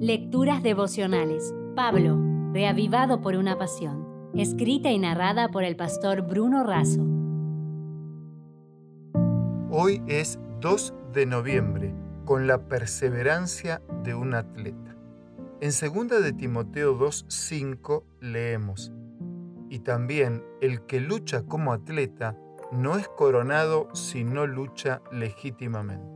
Lecturas 0.00 0.62
devocionales. 0.62 1.54
Pablo, 1.74 2.18
reavivado 2.52 3.22
por 3.22 3.34
una 3.34 3.56
pasión. 3.56 4.30
Escrita 4.34 4.90
y 4.90 4.98
narrada 4.98 5.48
por 5.48 5.64
el 5.64 5.74
pastor 5.74 6.20
Bruno 6.20 6.64
Razo. 6.64 7.00
Hoy 9.70 10.02
es 10.06 10.38
2 10.60 10.92
de 11.14 11.24
noviembre, 11.24 11.94
con 12.26 12.46
la 12.46 12.68
perseverancia 12.68 13.80
de 14.04 14.14
un 14.14 14.34
atleta. 14.34 14.94
En 15.62 15.70
2 15.70 16.22
de 16.22 16.34
Timoteo 16.34 16.98
2:5 16.98 18.04
leemos: 18.20 18.92
Y 19.70 19.78
también 19.78 20.44
el 20.60 20.82
que 20.82 21.00
lucha 21.00 21.44
como 21.44 21.72
atleta 21.72 22.36
no 22.70 22.98
es 22.98 23.08
coronado 23.08 23.88
si 23.94 24.24
no 24.24 24.46
lucha 24.46 25.00
legítimamente. 25.10 26.15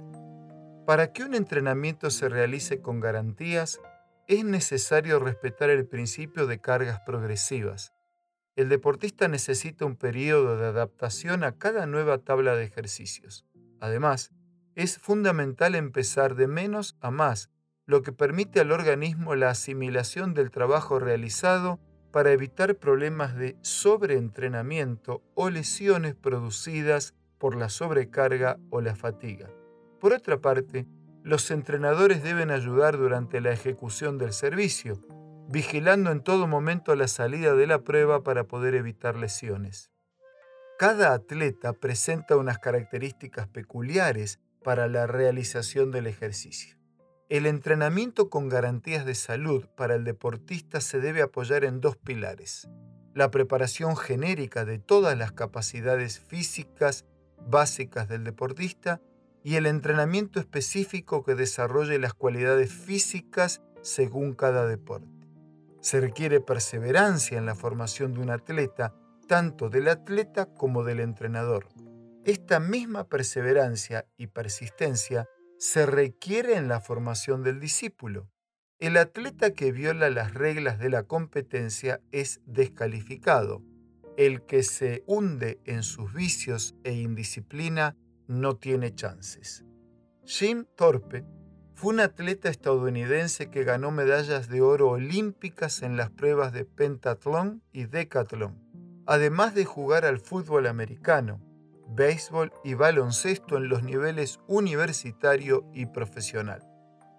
Para 0.87 1.13
que 1.13 1.23
un 1.23 1.35
entrenamiento 1.35 2.11
se 2.11 2.29
realice 2.29 2.81
con 2.81 3.01
garantías, 3.01 3.81
es 4.27 4.45
necesario 4.45 5.19
respetar 5.19 5.71
el 5.71 5.87
principio 5.87 6.47
de 6.47 6.61
cargas 6.61 7.01
progresivas. 7.01 7.93
El 8.57 8.69
deportista 8.69 9.29
necesita 9.29 9.85
un 9.85 9.97
periodo 9.97 10.57
de 10.57 10.67
adaptación 10.67 11.45
a 11.45 11.53
cada 11.53 11.87
nueva 11.87 12.19
tabla 12.19 12.57
de 12.57 12.65
ejercicios. 12.65 13.47
Además, 13.81 14.33
es 14.75 14.99
fundamental 14.99 15.75
empezar 15.75 16.35
de 16.35 16.47
menos 16.47 16.97
a 17.01 17.11
más, 17.11 17.51
lo 17.87 18.03
que 18.03 18.13
permite 18.13 18.61
al 18.61 18.73
organismo 18.73 19.35
la 19.35 19.51
asimilación 19.51 20.35
del 20.35 20.51
trabajo 20.51 20.99
realizado 20.99 21.81
para 22.13 22.33
evitar 22.33 22.77
problemas 22.77 23.37
de 23.37 23.57
sobreentrenamiento 23.63 25.23
o 25.35 25.51
lesiones 25.51 26.15
producidas 26.15 27.15
por 27.39 27.57
la 27.57 27.69
sobrecarga 27.69 28.59
o 28.71 28.81
la 28.81 28.95
fatiga. 28.95 29.51
Por 30.01 30.15
otra 30.15 30.39
parte, 30.41 30.87
los 31.23 31.51
entrenadores 31.51 32.23
deben 32.23 32.51
ayudar 32.51 32.97
durante 32.97 33.41
la 33.43 33.53
ejecución 33.53 34.17
del 34.17 34.33
servicio, 34.33 34.99
vigilando 35.49 36.11
en 36.11 36.23
todo 36.23 36.47
momento 36.47 36.95
la 36.95 37.07
salida 37.07 37.55
de 37.55 37.67
la 37.67 37.83
prueba 37.83 38.23
para 38.23 38.45
poder 38.45 38.75
evitar 38.75 39.17
lesiones. 39.17 39.91
Cada 40.79 41.13
atleta 41.13 41.75
presenta 41.75 42.39
unas 42.39 42.59
características 42.59 43.47
peculiares 43.49 44.41
para 44.65 44.89
la 44.89 45.07
realización 45.07 45.91
del 45.91 46.07
ejercicio. 46.07 46.79
El 47.29 47.45
entrenamiento 47.45 48.31
con 48.31 48.49
garantías 48.49 49.05
de 49.05 49.15
salud 49.15 49.67
para 49.77 49.95
el 49.95 50.05
deportista 50.05 50.81
se 50.81 51.01
debe 51.01 51.21
apoyar 51.21 51.65
en 51.65 51.83
dos 51.83 51.97
pilares. 51.99 52.69
La 53.15 53.31
preparación 53.31 53.97
genérica 53.97 54.65
de 54.65 54.79
todas 54.79 55.19
las 55.19 55.33
capacidades 55.33 56.19
físicas 56.19 57.05
básicas 57.47 58.09
del 58.09 58.25
deportista 58.25 59.01
y 59.43 59.57
el 59.57 59.67
entrenamiento 59.67 60.41
específico 60.41 61.25
que 61.25 61.35
desarrolle 61.35 61.99
las 61.99 62.15
cualidades 62.15 62.73
físicas 62.73 63.63
según 63.83 64.35
cada 64.35 64.67
deporte. 64.67 65.09
Se 65.81 66.01
requiere 66.01 66.41
perseverancia 66.41 67.39
en 67.39 67.47
la 67.47 67.55
formación 67.55 68.13
de 68.13 68.21
un 68.21 68.31
atleta, 68.31 68.95
tanto 69.27 69.71
del 69.71 69.89
atleta 69.89 70.47
como 70.47 70.85
del 70.85 71.01
entrenador. 71.01 71.69
Esta 72.25 72.61
misma 72.61 73.05
perseverancia 73.05 74.07
y 74.19 74.27
persistencia 74.27 75.27
se 75.59 75.87
requiere 75.87 76.57
en 76.57 76.69
la 76.69 76.81
formación 76.81 77.43
del 77.43 77.61
discípulo. 77.61 78.29
El 78.79 78.97
atleta 78.97 79.53
que 79.53 79.73
viola 79.73 80.11
las 80.11 80.35
reglas 80.35 80.79
de 80.79 80.91
la 80.91 81.05
competencia 81.05 82.01
es 82.13 82.41
descalificado. 82.45 83.63
El 84.17 84.43
que 84.45 84.63
se 84.63 85.03
hunde 85.07 85.61
en 85.65 85.83
sus 85.83 86.13
vicios 86.13 86.75
e 86.85 86.93
indisciplina 86.93 87.97
no 88.31 88.57
tiene 88.57 88.95
chances. 88.95 89.65
Jim 90.25 90.65
Thorpe 90.77 91.27
fue 91.75 91.95
un 91.95 92.01
atleta 92.01 92.49
estadounidense 92.49 93.51
que 93.51 93.65
ganó 93.65 93.91
medallas 93.91 94.49
de 94.49 94.61
oro 94.61 94.91
olímpicas 94.91 95.83
en 95.83 95.97
las 95.97 96.11
pruebas 96.11 96.53
de 96.53 96.65
pentatlón 96.65 97.63
y 97.73 97.87
decatlón, 97.87 98.63
además 99.05 99.55
de 99.55 99.65
jugar 99.65 100.05
al 100.05 100.21
fútbol 100.21 100.69
americano 100.69 101.41
béisbol 101.93 102.53
y 102.63 102.75
baloncesto 102.75 103.57
en 103.57 103.69
los 103.69 103.83
niveles 103.83 104.39
universitario 104.47 105.69
y 105.75 105.87
profesional. 105.87 106.65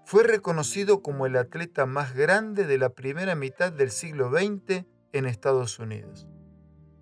Fue 0.06 0.24
reconocido 0.24 1.02
como 1.02 1.26
el 1.26 1.36
atleta 1.36 1.86
más 1.86 2.16
grande 2.16 2.66
de 2.66 2.78
la 2.78 2.90
primera 2.90 3.36
mitad 3.36 3.74
del 3.74 3.92
siglo 3.92 4.32
XX 4.32 4.86
en 5.12 5.26
Estados 5.26 5.78
Unidos. 5.80 6.26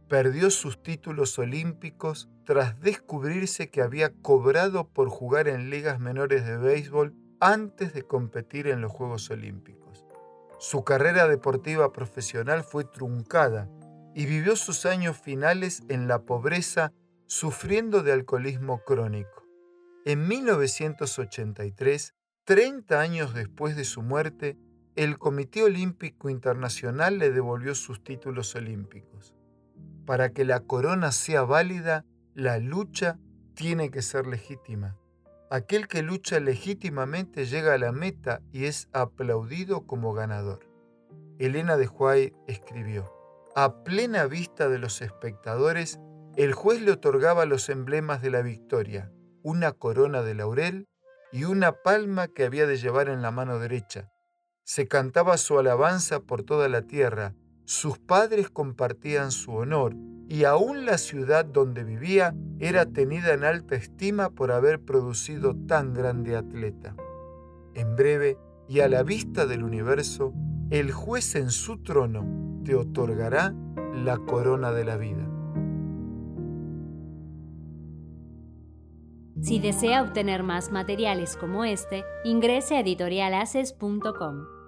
Perdió 0.10 0.50
sus 0.50 0.82
títulos 0.82 1.38
olímpicos 1.38 2.30
tras 2.44 2.82
descubrirse 2.82 3.70
que 3.70 3.84
había 3.84 4.12
cobrado 4.24 4.88
por 4.88 5.08
jugar 5.10 5.48
en 5.48 5.70
ligas 5.70 6.00
menores 6.00 6.48
de 6.48 6.58
béisbol 6.58 7.14
antes 7.40 7.94
de 7.94 8.02
competir 8.02 8.66
en 8.66 8.82
los 8.82 8.92
Juegos 8.92 9.30
Olímpicos. 9.30 10.08
Su 10.58 10.84
carrera 10.84 11.28
deportiva 11.28 11.94
profesional 11.94 12.64
fue 12.64 12.86
truncada 12.86 13.70
y 14.16 14.26
vivió 14.26 14.56
sus 14.56 14.88
años 14.88 15.16
finales 15.16 15.84
en 15.90 16.08
la 16.08 16.24
pobreza 16.24 16.92
sufriendo 17.28 18.02
de 18.02 18.12
alcoholismo 18.12 18.84
crónico. 18.84 19.46
En 20.06 20.28
1983, 20.28 22.16
30 22.46 23.00
años 23.00 23.36
después 23.36 23.76
de 23.76 23.86
su 23.86 24.02
muerte, 24.02 24.58
el 24.96 25.20
Comité 25.20 25.62
Olímpico 25.62 26.32
Internacional 26.32 27.20
le 27.20 27.30
devolvió 27.30 27.76
sus 27.76 28.04
títulos 28.04 28.56
olímpicos. 28.56 29.36
Para 30.10 30.34
que 30.34 30.44
la 30.44 30.62
corona 30.62 31.12
sea 31.12 31.44
válida, 31.44 32.04
la 32.34 32.58
lucha 32.58 33.20
tiene 33.54 33.92
que 33.92 34.02
ser 34.02 34.26
legítima. 34.26 34.98
Aquel 35.52 35.88
que 35.88 36.02
lucha 36.02 36.40
legítimamente 36.40 37.46
llega 37.46 37.76
a 37.76 37.78
la 37.78 37.92
meta 37.92 38.42
y 38.52 38.66
es 38.66 38.90
aplaudido 38.92 39.86
como 39.86 40.14
ganador. 40.14 40.68
Elena 41.38 41.78
de 41.78 41.88
Huay 41.88 42.34
escribió, 42.48 43.14
a 43.56 43.84
plena 43.84 44.26
vista 44.26 44.68
de 44.68 44.80
los 44.80 45.04
espectadores, 45.04 46.00
el 46.36 46.54
juez 46.54 46.82
le 46.82 46.94
otorgaba 46.94 47.46
los 47.46 47.70
emblemas 47.70 48.20
de 48.24 48.32
la 48.32 48.42
victoria, 48.42 49.12
una 49.44 49.74
corona 49.74 50.24
de 50.24 50.34
laurel 50.34 50.88
y 51.32 51.44
una 51.44 51.72
palma 51.72 52.30
que 52.30 52.46
había 52.46 52.66
de 52.66 52.78
llevar 52.78 53.10
en 53.10 53.22
la 53.22 53.30
mano 53.30 53.60
derecha. 53.60 54.10
Se 54.64 54.88
cantaba 54.88 55.38
su 55.38 55.60
alabanza 55.60 56.20
por 56.20 56.42
toda 56.42 56.68
la 56.68 56.82
tierra, 56.82 57.36
sus 57.70 58.00
padres 58.00 58.50
compartían 58.50 59.30
su 59.30 59.52
honor 59.52 59.96
y 60.28 60.46
aún 60.46 60.88
la 60.88 60.98
ciudad 60.98 61.46
donde 61.46 61.84
vivía 61.84 62.34
era 62.58 62.88
tenida 62.88 63.32
en 63.32 63.44
alta 63.44 63.76
estima 63.76 64.32
por 64.32 64.52
haber 64.52 64.80
producido 64.80 65.56
tan 65.68 65.94
grande 65.94 66.36
atleta. 66.36 66.96
En 67.76 67.96
breve 67.96 68.40
y 68.68 68.80
a 68.80 68.90
la 68.90 69.04
vista 69.04 69.46
del 69.46 69.64
universo, 69.64 70.34
el 70.72 70.92
juez 70.92 71.36
en 71.36 71.52
su 71.52 71.84
trono 71.84 72.26
te 72.66 72.74
otorgará 72.74 73.54
la 73.94 74.18
corona 74.18 74.72
de 74.72 74.86
la 74.86 74.98
vida. 74.98 75.30
Si 79.44 79.60
desea 79.60 80.02
obtener 80.02 80.42
más 80.42 80.72
materiales 80.72 81.38
como 81.38 81.66
este, 81.66 82.04
ingrese 82.24 82.78
a 82.78 82.80
editorialaces.com. 82.80 84.59